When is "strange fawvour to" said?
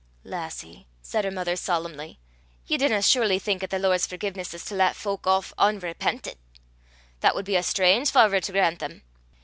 7.61-8.51